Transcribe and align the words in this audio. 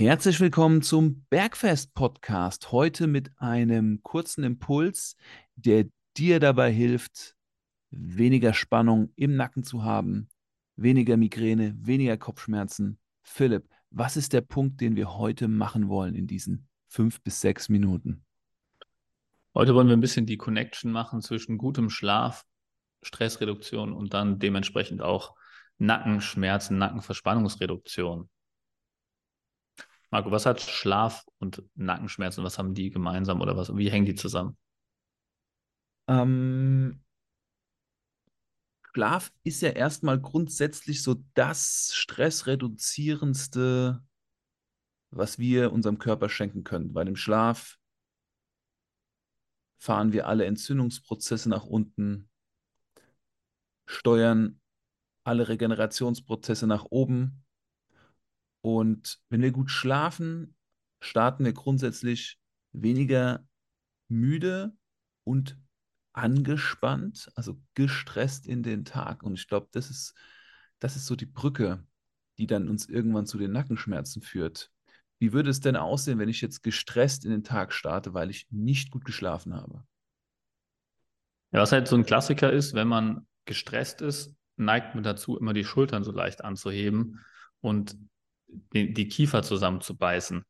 Herzlich 0.00 0.38
willkommen 0.38 0.80
zum 0.80 1.24
Bergfest-Podcast. 1.28 2.70
Heute 2.70 3.08
mit 3.08 3.32
einem 3.38 4.00
kurzen 4.04 4.44
Impuls, 4.44 5.16
der 5.56 5.86
dir 6.16 6.38
dabei 6.38 6.70
hilft, 6.70 7.34
weniger 7.90 8.54
Spannung 8.54 9.12
im 9.16 9.34
Nacken 9.34 9.64
zu 9.64 9.82
haben, 9.82 10.28
weniger 10.76 11.16
Migräne, 11.16 11.74
weniger 11.80 12.16
Kopfschmerzen. 12.16 13.00
Philipp, 13.24 13.68
was 13.90 14.16
ist 14.16 14.32
der 14.32 14.40
Punkt, 14.42 14.80
den 14.80 14.94
wir 14.94 15.18
heute 15.18 15.48
machen 15.48 15.88
wollen 15.88 16.14
in 16.14 16.28
diesen 16.28 16.68
fünf 16.86 17.20
bis 17.22 17.40
sechs 17.40 17.68
Minuten? 17.68 18.24
Heute 19.52 19.74
wollen 19.74 19.88
wir 19.88 19.96
ein 19.96 20.00
bisschen 20.00 20.26
die 20.26 20.36
Connection 20.36 20.92
machen 20.92 21.22
zwischen 21.22 21.58
gutem 21.58 21.90
Schlaf, 21.90 22.46
Stressreduktion 23.02 23.92
und 23.92 24.14
dann 24.14 24.38
dementsprechend 24.38 25.02
auch 25.02 25.34
Nackenschmerzen, 25.78 26.78
Nackenverspannungsreduktion. 26.78 28.30
Marco, 30.10 30.30
was 30.30 30.46
hat 30.46 30.60
Schlaf 30.60 31.26
und 31.38 31.62
Nackenschmerzen, 31.74 32.44
was 32.44 32.58
haben 32.58 32.74
die 32.74 32.90
gemeinsam 32.90 33.40
oder 33.40 33.56
was, 33.56 33.74
wie 33.76 33.90
hängen 33.90 34.06
die 34.06 34.14
zusammen? 34.14 34.56
Ähm, 36.08 37.02
Schlaf 38.92 39.32
ist 39.44 39.60
ja 39.60 39.70
erstmal 39.70 40.18
grundsätzlich 40.18 41.02
so 41.02 41.16
das 41.34 41.90
stressreduzierendste, 41.94 44.02
was 45.10 45.38
wir 45.38 45.72
unserem 45.72 45.98
Körper 45.98 46.30
schenken 46.30 46.64
können. 46.64 46.94
Weil 46.94 47.06
im 47.06 47.16
Schlaf 47.16 47.78
fahren 49.78 50.12
wir 50.12 50.26
alle 50.26 50.46
Entzündungsprozesse 50.46 51.50
nach 51.50 51.64
unten, 51.64 52.30
steuern 53.86 54.60
alle 55.22 55.48
Regenerationsprozesse 55.48 56.66
nach 56.66 56.86
oben 56.88 57.44
und 58.60 59.20
wenn 59.28 59.42
wir 59.42 59.52
gut 59.52 59.70
schlafen, 59.70 60.56
starten 61.00 61.44
wir 61.44 61.52
grundsätzlich 61.52 62.38
weniger 62.72 63.46
müde 64.08 64.76
und 65.24 65.56
angespannt, 66.12 67.30
also 67.34 67.60
gestresst 67.74 68.46
in 68.46 68.62
den 68.62 68.84
Tag. 68.84 69.22
Und 69.22 69.34
ich 69.34 69.46
glaube, 69.46 69.68
das 69.72 69.90
ist, 69.90 70.14
das 70.80 70.96
ist 70.96 71.06
so 71.06 71.14
die 71.14 71.26
Brücke, 71.26 71.86
die 72.38 72.46
dann 72.46 72.68
uns 72.68 72.88
irgendwann 72.88 73.26
zu 73.26 73.38
den 73.38 73.52
Nackenschmerzen 73.52 74.22
führt. 74.22 74.70
Wie 75.20 75.32
würde 75.32 75.50
es 75.50 75.60
denn 75.60 75.76
aussehen, 75.76 76.18
wenn 76.18 76.28
ich 76.28 76.40
jetzt 76.40 76.62
gestresst 76.62 77.24
in 77.24 77.30
den 77.30 77.44
Tag 77.44 77.72
starte, 77.72 78.14
weil 78.14 78.30
ich 78.30 78.46
nicht 78.50 78.90
gut 78.90 79.04
geschlafen 79.04 79.54
habe? 79.54 79.84
Ja, 81.50 81.60
was 81.60 81.72
halt 81.72 81.88
so 81.88 81.96
ein 81.96 82.04
Klassiker 82.04 82.52
ist, 82.52 82.74
wenn 82.74 82.88
man 82.88 83.26
gestresst 83.44 84.00
ist, 84.02 84.34
neigt 84.56 84.94
man 84.94 85.04
dazu, 85.04 85.38
immer 85.38 85.54
die 85.54 85.64
Schultern 85.64 86.04
so 86.04 86.12
leicht 86.12 86.44
anzuheben 86.44 87.24
und 87.60 87.96
die, 88.48 88.92
die 88.92 89.08
Kiefer 89.08 89.42
zusammenzubeißen. 89.42 90.44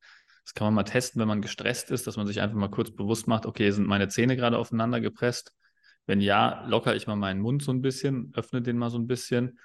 Das 0.45 0.55
kann 0.55 0.67
man 0.67 0.75
mal 0.75 0.85
testen, 0.85 1.21
wenn 1.21 1.29
man 1.29 1.43
gestresst 1.43 1.91
ist, 1.91 2.07
dass 2.07 2.17
man 2.17 2.27
sich 2.27 2.41
einfach 2.41 2.57
mal 2.57 2.71
kurz 2.71 2.91
bewusst 2.91 3.29
macht, 3.29 3.45
okay, 3.45 3.71
sind 3.71 3.87
meine 3.87 4.09
Zähne 4.09 4.37
gerade 4.37 4.57
aufeinander 4.57 5.01
gepresst? 5.01 5.53
Wenn 6.07 6.21
ja, 6.23 6.65
lockere 6.67 6.97
ich 6.97 7.07
mal 7.07 7.17
meinen 7.17 7.41
Mund 7.41 7.63
so 7.63 7.71
ein 7.71 7.83
bisschen, 7.83 8.33
öffne 8.35 8.63
den 8.63 8.79
mal 8.79 8.89
so 8.89 8.99
ein 8.99 9.07
bisschen 9.07 9.59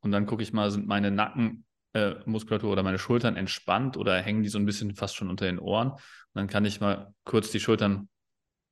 und 0.00 0.10
dann 0.10 0.26
gucke 0.26 0.42
ich 0.42 0.52
mal, 0.52 0.70
sind 0.72 0.88
meine 0.88 1.12
Nackenmuskulatur 1.12 2.68
äh, 2.68 2.72
oder 2.72 2.82
meine 2.82 2.98
Schultern 2.98 3.36
entspannt 3.36 3.96
oder 3.96 4.20
hängen 4.20 4.42
die 4.42 4.48
so 4.48 4.58
ein 4.58 4.66
bisschen 4.66 4.96
fast 4.96 5.14
schon 5.14 5.30
unter 5.30 5.46
den 5.46 5.60
Ohren? 5.60 5.92
Und 5.92 6.00
dann 6.34 6.48
kann 6.48 6.64
ich 6.64 6.80
mal 6.80 7.14
kurz 7.24 7.52
die 7.52 7.60
Schultern 7.60 8.08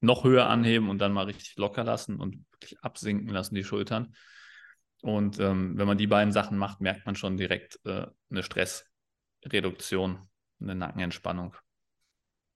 noch 0.01 0.25
höher 0.25 0.49
anheben 0.49 0.91
und 0.91 0.99
dann 0.99 1.13
mal 1.13 1.27
richtig 1.27 1.57
locker 1.57 1.85
lassen 1.85 2.19
und 2.19 2.45
wirklich 2.51 2.81
absinken 2.83 3.29
lassen, 3.29 3.55
die 3.55 3.63
Schultern. 3.63 4.17
Und 5.01 5.39
ähm, 5.39 5.79
wenn 5.79 5.87
man 5.87 5.99
die 5.99 6.09
beiden 6.09 6.33
Sachen 6.33 6.59
macht, 6.59 6.81
merkt 6.81 7.07
man 7.07 7.15
schon 7.15 7.37
direkt 7.37 7.79
äh, 7.85 8.07
eine 8.31 8.43
Stress- 8.43 8.92
Reduktion, 9.45 10.19
eine 10.61 10.75
Nackenentspannung. 10.75 11.55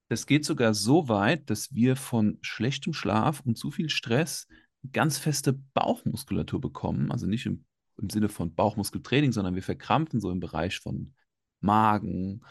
Es 0.08 0.26
geht 0.26 0.44
sogar 0.44 0.74
so 0.74 1.08
weit, 1.08 1.50
dass 1.50 1.74
wir 1.74 1.96
von 1.96 2.38
schlechtem 2.40 2.92
Schlaf 2.92 3.40
und 3.40 3.58
zu 3.58 3.70
viel 3.70 3.88
Stress 3.88 4.46
ganz 4.92 5.18
feste 5.18 5.52
Bauchmuskulatur 5.52 6.60
bekommen. 6.60 7.10
Also 7.10 7.26
nicht 7.26 7.46
im, 7.46 7.64
im 7.96 8.08
Sinne 8.10 8.28
von 8.28 8.54
Bauchmuskeltraining, 8.54 9.32
sondern 9.32 9.56
wir 9.56 9.62
verkrampfen 9.62 10.20
so 10.20 10.30
im 10.30 10.38
Bereich 10.38 10.78
von 10.78 11.14
Magen, 11.60 12.44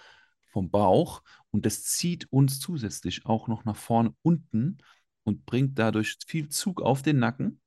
vom 0.52 0.70
Bauch. 0.70 1.22
Und 1.52 1.66
das 1.66 1.84
zieht 1.84 2.32
uns 2.32 2.60
zusätzlich 2.60 3.26
auch 3.26 3.48
noch 3.48 3.64
nach 3.64 3.78
vorne 3.78 4.14
unten 4.22 4.80
und 5.24 5.46
bringt 5.46 5.80
dadurch 5.80 6.18
viel 6.28 6.50
Zug 6.50 6.82
auf 6.82 7.02
den 7.02 7.20
Nacken. 7.20 7.62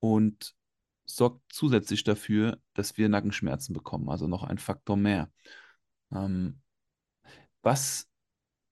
Und 0.00 0.54
sorgt 1.06 1.40
zusätzlich 1.52 2.04
dafür, 2.04 2.60
dass 2.74 2.96
wir 2.96 3.08
Nackenschmerzen 3.08 3.72
bekommen, 3.72 4.08
also 4.10 4.26
noch 4.26 4.42
ein 4.44 4.58
Faktor 4.58 4.96
mehr. 4.96 5.30
Ähm, 6.12 6.60
was 7.62 8.08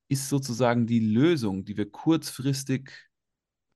ist 0.09 0.29
sozusagen 0.29 0.87
die 0.87 1.01
Lösung, 1.01 1.65
die 1.65 1.77
wir 1.77 1.91
kurzfristig 1.91 2.91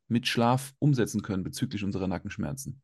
mit 0.08 0.26
Schlaf 0.26 0.74
umsetzen 0.78 1.22
können 1.22 1.42
bezüglich 1.42 1.84
unserer 1.84 2.06
Nackenschmerzen? 2.06 2.82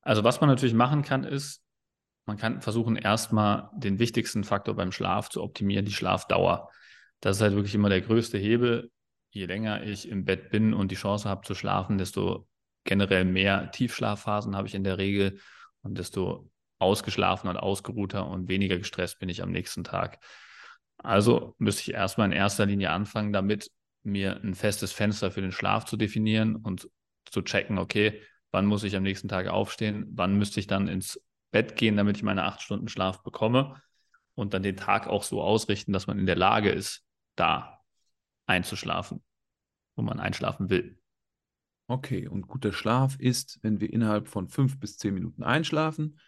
Also 0.00 0.24
was 0.24 0.40
man 0.40 0.50
natürlich 0.50 0.74
machen 0.74 1.02
kann, 1.02 1.24
ist, 1.24 1.62
man 2.26 2.36
kann 2.36 2.60
versuchen, 2.60 2.96
erstmal 2.96 3.70
den 3.76 3.98
wichtigsten 3.98 4.44
Faktor 4.44 4.74
beim 4.74 4.92
Schlaf 4.92 5.28
zu 5.28 5.42
optimieren, 5.42 5.84
die 5.84 5.92
Schlafdauer. 5.92 6.70
Das 7.20 7.36
ist 7.36 7.42
halt 7.42 7.54
wirklich 7.54 7.74
immer 7.74 7.88
der 7.88 8.00
größte 8.00 8.38
Hebel. 8.38 8.90
Je 9.30 9.46
länger 9.46 9.82
ich 9.84 10.08
im 10.08 10.24
Bett 10.24 10.50
bin 10.50 10.74
und 10.74 10.90
die 10.90 10.96
Chance 10.96 11.28
habe 11.28 11.46
zu 11.46 11.54
schlafen, 11.54 11.98
desto 11.98 12.48
generell 12.84 13.24
mehr 13.24 13.70
Tiefschlafphasen 13.70 14.56
habe 14.56 14.68
ich 14.68 14.74
in 14.74 14.84
der 14.84 14.98
Regel 14.98 15.38
und 15.82 15.98
desto 15.98 16.50
ausgeschlafener 16.78 17.50
und 17.52 17.56
ausgeruhter 17.58 18.26
und 18.26 18.48
weniger 18.48 18.78
gestresst 18.78 19.18
bin 19.18 19.28
ich 19.28 19.42
am 19.42 19.50
nächsten 19.50 19.84
Tag. 19.84 20.18
Also 20.98 21.54
müsste 21.58 21.82
ich 21.82 21.94
erstmal 21.94 22.26
in 22.26 22.32
erster 22.32 22.66
Linie 22.66 22.90
anfangen, 22.90 23.32
damit 23.32 23.70
mir 24.02 24.40
ein 24.42 24.54
festes 24.54 24.92
Fenster 24.92 25.30
für 25.30 25.40
den 25.40 25.52
Schlaf 25.52 25.84
zu 25.84 25.96
definieren 25.96 26.56
und 26.56 26.88
zu 27.24 27.42
checken, 27.42 27.78
okay, 27.78 28.20
wann 28.50 28.66
muss 28.66 28.84
ich 28.84 28.96
am 28.96 29.02
nächsten 29.02 29.28
Tag 29.28 29.48
aufstehen, 29.48 30.06
wann 30.12 30.36
müsste 30.36 30.60
ich 30.60 30.66
dann 30.66 30.88
ins 30.88 31.20
Bett 31.50 31.76
gehen, 31.76 31.96
damit 31.96 32.16
ich 32.16 32.22
meine 32.22 32.44
acht 32.44 32.62
Stunden 32.62 32.88
Schlaf 32.88 33.22
bekomme 33.22 33.80
und 34.34 34.54
dann 34.54 34.62
den 34.62 34.76
Tag 34.76 35.06
auch 35.06 35.22
so 35.22 35.42
ausrichten, 35.42 35.92
dass 35.92 36.06
man 36.06 36.18
in 36.18 36.26
der 36.26 36.36
Lage 36.36 36.70
ist, 36.70 37.04
da 37.36 37.80
einzuschlafen, 38.46 39.22
wo 39.96 40.02
man 40.02 40.20
einschlafen 40.20 40.70
will. 40.70 41.01
Okay, 41.88 42.26
und 42.26 42.46
guter 42.46 42.72
Schlaf 42.72 43.18
ist, 43.18 43.58
wenn 43.62 43.80
wir 43.80 43.92
innerhalb 43.92 44.28
von 44.28 44.48
fünf 44.48 44.78
bis 44.78 44.96
zehn 44.96 45.14
Minuten 45.14 45.42
einschlafen, 45.42 46.18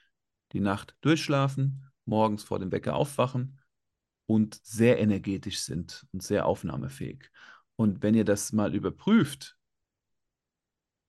die 0.52 0.60
Nacht 0.60 0.96
durchschlafen, 1.00 1.90
morgens 2.04 2.44
vor 2.44 2.58
dem 2.58 2.70
Wecker 2.70 2.94
aufwachen 2.94 3.60
und 4.26 4.60
sehr 4.62 4.98
energetisch 4.98 5.60
sind 5.60 6.06
und 6.12 6.22
sehr 6.22 6.46
aufnahmefähig. 6.46 7.30
Und 7.76 8.02
wenn 8.02 8.14
ihr 8.14 8.24
das 8.24 8.52
mal 8.52 8.74
überprüft, 8.74 9.56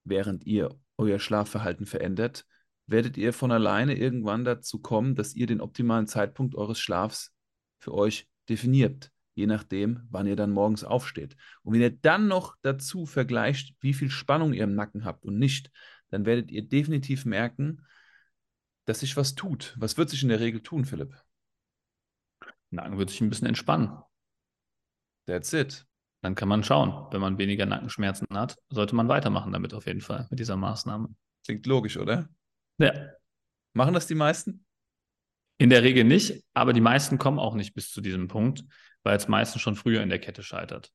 während 0.04 0.46
ihr 0.46 0.70
euer 0.98 1.20
Schlafverhalten 1.20 1.86
verändert, 1.86 2.46
werdet 2.88 3.18
ihr 3.18 3.34
von 3.34 3.52
alleine 3.52 3.96
irgendwann 3.96 4.46
dazu 4.46 4.80
kommen, 4.80 5.16
dass 5.16 5.34
ihr 5.34 5.48
den 5.48 5.62
optimalen 5.62 6.08
Zeitpunkt 6.08 6.56
eures 6.56 6.80
Schlafs 6.80 7.34
für 7.80 7.94
euch 7.94 8.30
definiert 8.48 9.12
je 9.36 9.46
nachdem, 9.46 10.08
wann 10.10 10.28
ihr 10.28 10.36
dann 10.36 10.52
morgens 10.52 10.84
aufsteht. 10.84 11.36
Und 11.62 11.74
wenn 11.74 11.82
ihr 11.82 11.92
dann 11.92 12.28
noch 12.28 12.56
dazu 12.62 13.06
vergleicht, 13.06 13.76
wie 13.82 13.94
viel 13.94 14.10
Spannung 14.10 14.54
ihr 14.54 14.64
im 14.64 14.76
Nacken 14.76 15.06
habt 15.06 15.24
und 15.26 15.38
nicht, 15.38 15.72
dann 16.10 16.26
werdet 16.26 16.52
ihr 16.52 16.68
definitiv 16.68 17.26
merken, 17.26 17.86
dass 18.86 19.02
sich 19.02 19.18
was 19.18 19.36
tut. 19.36 19.76
Was 19.78 19.98
wird 19.98 20.10
sich 20.10 20.24
in 20.24 20.30
der 20.30 20.40
Regel 20.40 20.62
tun, 20.62 20.86
Philipp? 20.86 21.16
Nacken 22.72 22.98
wird 22.98 23.10
sich 23.10 23.22
ein 23.22 23.30
bisschen 23.30 23.48
entspannen. 23.48 23.98
That's 25.26 25.54
it. 25.54 25.86
Dann 26.22 26.36
kann 26.36 26.48
man 26.48 26.64
schauen. 26.64 27.08
Wenn 27.12 27.22
man 27.22 27.38
weniger 27.38 27.66
Nackenschmerzen 27.66 28.28
hat, 28.34 28.58
sollte 28.70 28.96
man 28.96 29.08
weitermachen 29.08 29.52
damit 29.52 29.74
auf 29.74 29.86
jeden 29.86 30.02
Fall, 30.02 30.28
mit 30.30 30.40
dieser 30.40 30.56
Maßnahme. 30.56 31.10
Klingt 31.44 31.66
logisch, 31.66 31.98
oder? 31.98 32.30
Ja. 32.78 32.94
Machen 33.74 33.94
das 33.94 34.08
die 34.08 34.16
meisten? 34.16 34.65
In 35.58 35.70
der 35.70 35.84
Regel 35.84 36.04
nicht, 36.04 36.44
aber 36.54 36.74
die 36.74 36.82
meisten 36.82 37.18
kommen 37.18 37.40
auch 37.40 37.56
nicht 37.56 37.74
bis 37.74 37.90
zu 37.92 38.02
diesem 38.02 38.28
Punkt, 38.28 38.64
weil 39.04 39.16
es 39.16 39.28
meistens 39.28 39.62
schon 39.62 39.76
früher 39.76 40.02
in 40.02 40.10
der 40.10 40.20
Kette 40.20 40.44
scheitert. 40.44 40.92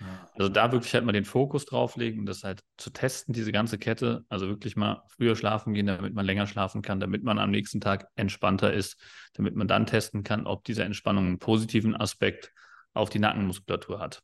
Ah. 0.00 0.28
Also 0.34 0.48
da 0.48 0.72
wirklich 0.72 0.94
halt 0.94 1.04
mal 1.04 1.12
den 1.12 1.24
Fokus 1.24 1.64
drauflegen 1.66 2.20
und 2.20 2.26
das 2.26 2.44
halt 2.44 2.62
zu 2.76 2.90
testen, 2.90 3.34
diese 3.34 3.52
ganze 3.52 3.78
Kette. 3.78 4.24
Also 4.28 4.48
wirklich 4.48 4.76
mal 4.76 5.02
früher 5.08 5.36
schlafen 5.36 5.74
gehen, 5.74 5.86
damit 5.86 6.14
man 6.14 6.24
länger 6.24 6.46
schlafen 6.46 6.82
kann, 6.82 7.00
damit 7.00 7.22
man 7.22 7.38
am 7.38 7.50
nächsten 7.50 7.80
Tag 7.80 8.08
entspannter 8.14 8.72
ist, 8.72 8.96
damit 9.34 9.54
man 9.56 9.68
dann 9.68 9.86
testen 9.86 10.22
kann, 10.22 10.46
ob 10.46 10.64
diese 10.64 10.84
Entspannung 10.84 11.26
einen 11.26 11.38
positiven 11.38 11.96
Aspekt 11.96 12.52
auf 12.94 13.10
die 13.10 13.18
Nackenmuskulatur 13.18 13.98
hat. 13.98 14.22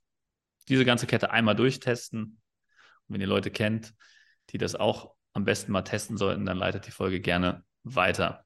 Diese 0.68 0.84
ganze 0.84 1.06
Kette 1.06 1.30
einmal 1.30 1.56
durchtesten. 1.56 2.22
Und 2.22 3.14
wenn 3.14 3.20
ihr 3.20 3.26
Leute 3.26 3.50
kennt, 3.50 3.94
die 4.50 4.58
das 4.58 4.74
auch 4.74 5.14
am 5.32 5.44
besten 5.44 5.72
mal 5.72 5.82
testen 5.82 6.16
sollten, 6.16 6.46
dann 6.46 6.56
leitet 6.56 6.86
die 6.86 6.90
Folge 6.90 7.20
gerne 7.20 7.64
weiter. 7.82 8.44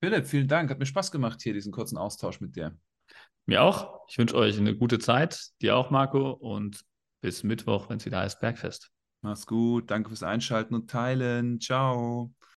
Philipp, 0.00 0.26
vielen 0.26 0.48
Dank. 0.48 0.70
Hat 0.70 0.78
mir 0.78 0.86
Spaß 0.86 1.10
gemacht, 1.10 1.42
hier 1.42 1.54
diesen 1.54 1.72
kurzen 1.72 1.98
Austausch 1.98 2.40
mit 2.40 2.56
dir. 2.56 2.76
Mir 3.46 3.62
auch. 3.62 4.00
Ich 4.08 4.18
wünsche 4.18 4.36
euch 4.36 4.58
eine 4.58 4.76
gute 4.76 4.98
Zeit. 4.98 5.40
Dir 5.62 5.76
auch, 5.76 5.90
Marco. 5.90 6.30
Und 6.30 6.84
bis 7.20 7.42
Mittwoch, 7.42 7.88
wenn 7.88 7.96
es 7.96 8.06
wieder 8.06 8.20
heißt 8.20 8.40
Bergfest. 8.40 8.90
Mach's 9.22 9.46
gut. 9.46 9.90
Danke 9.90 10.10
fürs 10.10 10.22
Einschalten 10.22 10.74
und 10.74 10.90
Teilen. 10.90 11.60
Ciao. 11.60 12.32